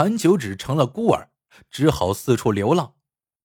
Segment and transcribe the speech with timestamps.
[0.00, 1.30] 韩九指成了孤儿，
[1.70, 2.96] 只好四处流浪。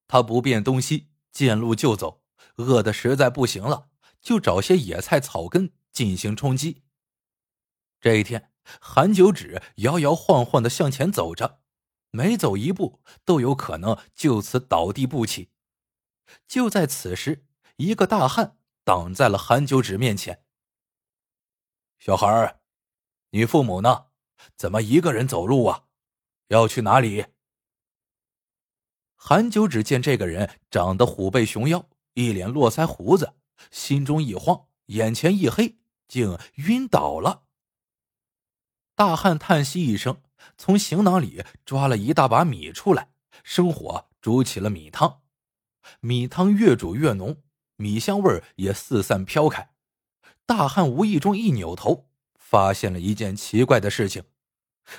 [0.08, 2.24] 他不辨东西，见路就走，
[2.56, 3.90] 饿得实在不行了，
[4.22, 6.84] 就找些野菜草根进行充饥。
[8.00, 11.60] 这一天，韩九指摇摇晃晃的向前走着，
[12.12, 15.52] 每走一步都有可能就此倒地不起。
[16.48, 17.46] 就在此时，
[17.76, 20.46] 一个大汉挡在了韩九指面前。
[22.00, 22.62] 小孩儿，
[23.32, 24.06] 你父母呢？
[24.56, 25.82] 怎么一个人走路啊？
[26.48, 27.26] 要去哪里？
[29.16, 33.34] 韩九只见这个人长得虎背熊腰，一脸络腮胡子，
[33.72, 35.78] 心中一慌，眼前一黑，
[36.08, 37.44] 竟晕倒了。
[38.94, 40.22] 大汉叹息一声，
[40.58, 43.10] 从行囊里抓了一大把米出来，
[43.44, 45.22] 生火煮起了米汤。
[46.00, 47.42] 米汤越煮越浓，
[47.78, 49.72] 米香味也四散飘开。
[50.46, 54.24] 大汉无意中一扭头，发现了一件奇怪的事情：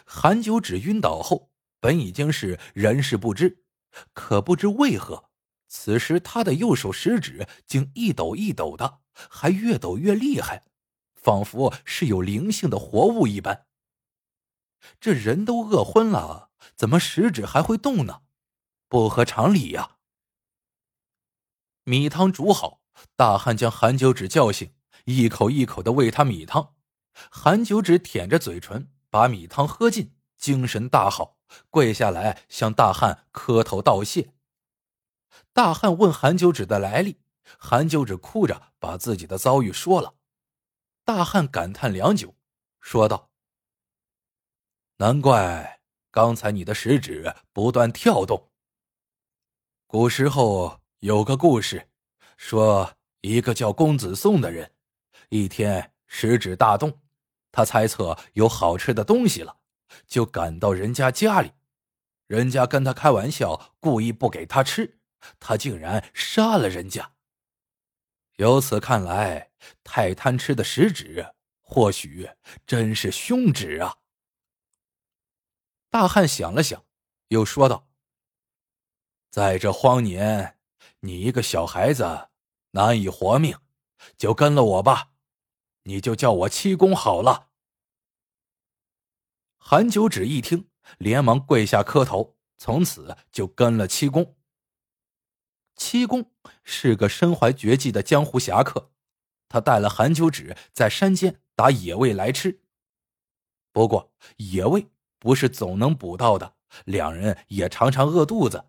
[0.05, 1.51] 韩九指晕倒后，
[1.81, 3.65] 本已经是人事不知，
[4.13, 5.31] 可不知为何，
[5.69, 10.65] 此时他的右手食指竟一抖一抖的，还越抖越厉害，
[11.15, 13.67] 仿佛是有灵性的活物一般。
[15.01, 18.23] 这人都饿昏了，怎么食指还会动呢？
[18.89, 19.97] 不合常理呀！
[21.85, 22.81] 米汤煮好，
[23.17, 24.73] 大汉将韩九指叫醒。
[25.05, 26.75] 一口一口的喂他米汤，
[27.31, 31.37] 韩九指舔着嘴唇把米汤喝尽，精神大好，
[31.71, 34.33] 跪下来向大汉磕头道谢。
[35.53, 37.21] 大汉问韩九指的来历，
[37.59, 40.15] 韩九指哭着把自己的遭遇说了。
[41.05, 42.35] 大汉感叹良久，
[42.81, 43.31] 说道
[44.99, 48.51] ：“难怪刚才你的食指不断跳动。
[49.87, 51.89] 古时候有个故事，
[52.37, 54.73] 说一个叫公子宋的人。”
[55.31, 57.01] 一天，食指大动，
[57.57, 59.57] 他猜测有好吃的东西了，
[60.07, 61.53] 就赶到人家家里。
[62.27, 64.99] 人家跟他开玩笑，故意不给他吃，
[65.41, 67.15] 他竟然杀了人家。
[68.35, 69.53] 由此看来，
[69.83, 72.29] 太贪吃的食指或许
[72.67, 73.97] 真是凶指啊！
[75.89, 76.85] 大汉想了想，
[77.29, 77.89] 又说道
[79.33, 80.59] ：“在这荒年，
[81.01, 82.29] 你一个小孩子
[82.73, 83.57] 难以活命，
[84.19, 85.13] 就跟了我吧。”
[85.89, 87.46] 你就叫我七公好了。
[89.69, 94.37] 韩九指一听，连忙跪下磕头，从此就跟了七公。
[95.75, 96.31] 七公
[96.63, 98.93] 是个身怀绝技的江湖侠客，
[99.49, 102.61] 他带了韩九指在山间打野味来吃。
[103.73, 104.87] 不过野味
[105.19, 108.67] 不是总能捕到的，两人也常常饿肚子。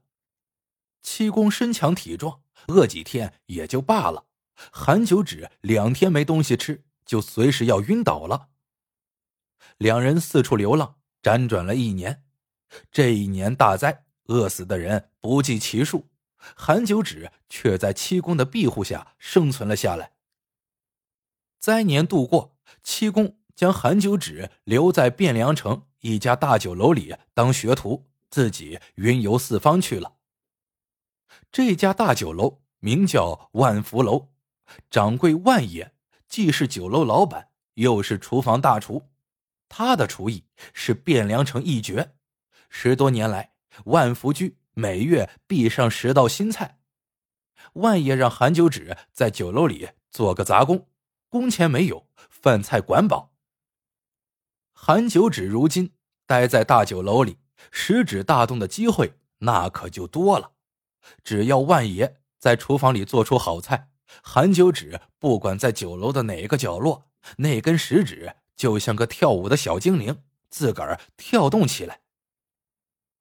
[1.04, 4.26] 七公身强体壮，饿几天也就罢了，
[4.72, 6.84] 韩九指两天没东西吃。
[7.06, 8.50] 就随时要晕倒了。
[9.78, 12.24] 两人四处流浪，辗转了一年。
[12.92, 16.10] 这一年大灾，饿死的人不计其数。
[16.56, 20.12] 韩九指却在七公的庇护下生存了下来。
[21.60, 30.18] 灾年度过，七公将韩九指留在汴梁城一家大酒楼里当学徒，自己云游四方去了。
[31.52, 34.30] 这家大酒楼名叫万福楼，
[34.90, 35.94] 掌柜万爷。
[36.28, 39.10] 既是酒楼老板，又是厨房大厨，
[39.70, 42.16] 他的厨艺是汴梁城一绝。
[42.70, 43.54] 十多年来，
[43.86, 46.80] 万福居每月必上十道新菜。
[47.74, 50.88] 万爷让韩九指在酒楼里做个杂工，
[51.30, 53.34] 工钱没有，饭菜管饱。
[54.74, 55.92] 韩九指如今
[56.26, 57.40] 待在大酒楼里，
[57.72, 60.54] 食指大动的机会那可就多了。
[61.24, 63.90] 只要万爷在厨房里做出好菜。
[64.24, 72.02] 韩九指不管在酒楼的哪个角落，那根食指就像个跳舞的小精灵，自个儿跳动起来。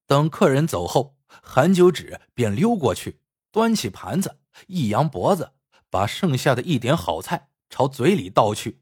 [0.07, 3.21] 等客人走后，韩九指便溜过去，
[3.53, 5.53] 端起盘子，一扬脖子，
[5.91, 8.81] 把剩下的一点好菜朝嘴里倒去。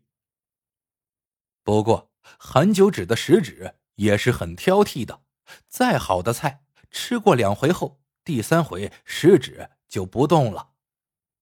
[1.62, 5.22] 不过，韩九指的食指也是很挑剔的，
[5.66, 10.72] 再好的菜，吃过两回后，第三回食指就不动了。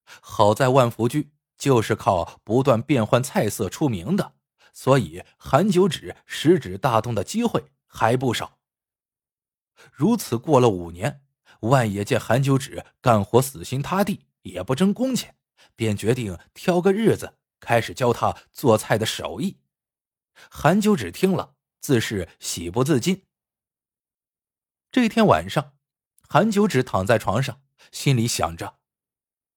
[0.05, 4.35] 好在万福居就是靠不断变换菜色出名的，
[4.73, 8.59] 所以韩九指食指大动的机会还不少。
[9.93, 11.23] 如此过了五年，
[11.61, 15.37] 万爷见韩九指干活死心塌地，也不争工钱，
[15.75, 19.59] 便决定挑个日子开始教他做菜的手艺。
[20.51, 23.27] 韩九指听了，自是喜不自禁。
[24.91, 25.75] 这天晚上，
[26.29, 28.79] 韩九指躺在床上，心里想着。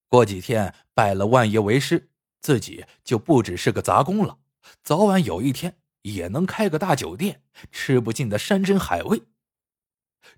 [0.08, 2.12] 过几天拜了万爷为师，
[2.42, 4.40] 自己就不只是个杂工了，
[4.84, 9.24] 早晚有一天也能开个大酒店，吃不尽的山珍海味。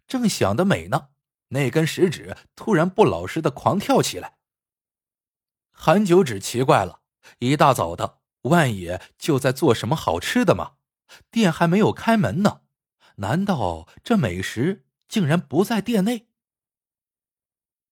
[0.07, 1.09] 正想得美呢，
[1.50, 4.38] 那根食指突然不老实的狂跳起来。
[5.71, 7.01] 韩九指奇怪了，
[7.39, 10.73] 一大早的，万爷就在做什么好吃的吗？
[11.31, 12.62] 店还没有开门呢，
[13.18, 16.27] 难道这美食竟然不在店内？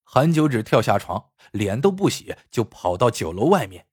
[0.03, 3.87] 韩九指跳下床，脸都不洗，就跑到酒楼外面，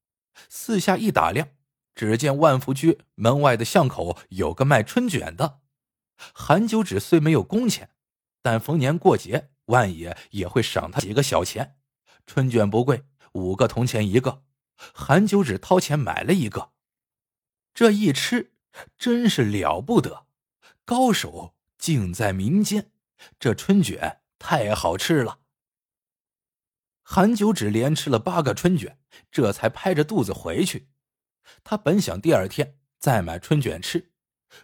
[0.48, 1.48] 四下一打量，
[1.94, 5.60] 只见万福居门外的巷口有个卖春卷的。
[6.16, 7.90] 韩九指虽没有工钱，
[8.40, 11.76] 但逢年过节，万爷也会赏他几个小钱。
[12.26, 14.44] 春卷不贵，五个铜钱一个。
[14.76, 16.70] 韩九指掏钱买了一个，
[17.74, 18.52] 这一吃
[18.96, 20.26] 真是了不得，
[20.84, 22.90] 高手尽在民间。
[23.38, 25.40] 这春卷太好吃了。
[27.04, 28.98] 韩九指连吃了八个春卷，
[29.30, 30.88] 这才拍着肚子回去。
[31.64, 34.12] 他本想第二天再买春卷吃，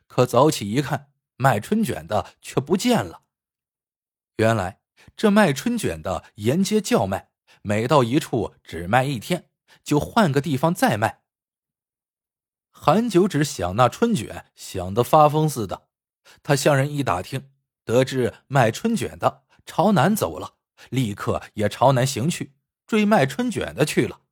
[0.07, 1.13] 可早起一看。
[1.41, 3.23] 卖春卷的却不见了。
[4.39, 4.81] 原来
[5.17, 7.31] 这卖春卷的沿街叫卖，
[7.63, 9.49] 每到一处只卖一天，
[9.85, 11.23] 就换个地方再卖。
[12.71, 15.87] 韩九只想那春卷，想得发疯似的。
[16.43, 17.53] 他向人一打听，
[17.85, 20.57] 得知卖春卷的朝南走了，
[20.91, 24.23] 立刻也朝南行去，追卖春卷的去了。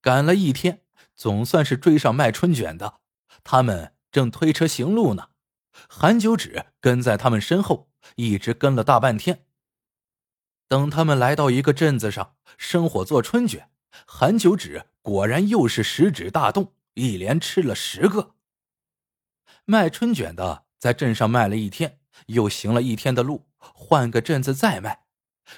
[0.00, 0.84] 赶了一天，
[1.20, 3.00] 总算是追上卖春卷的，
[3.44, 5.28] 他们正推车行路呢。
[5.86, 9.44] 韩九指跟在他们身后，一直跟了大半天。
[10.66, 13.68] 等他们来到一个镇子上，生火做春卷，
[14.06, 18.36] 韩九指果然又是食指大动，一连吃了十个。
[19.66, 25.04] 卖春卷的在镇上卖了一天，又行了一天的路，换个镇子再卖。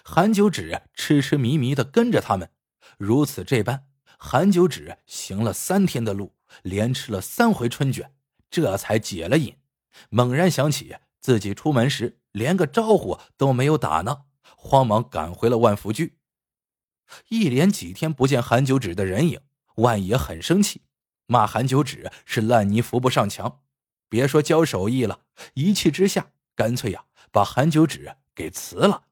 [0.02, 2.50] 韩九指痴痴迷迷的跟着他们，
[2.98, 3.86] 如此这般，
[4.24, 6.32] 韩九指行了三天的路，
[6.62, 8.14] 连吃了三回春卷，
[8.48, 9.56] 这才解了瘾。
[10.10, 14.22] 猛然想起自己出门时连个招呼都没有打呢，
[14.56, 16.19] 慌忙赶回了万福居。
[17.30, 19.40] 一连几天不见韩九指的人影，
[19.74, 20.82] 万爷很生气，
[21.26, 23.62] 骂韩九指是烂泥扶不上墙。
[24.08, 25.22] 别说教手艺了，
[25.54, 29.02] 一气之下干脆呀把韩九指给辞了。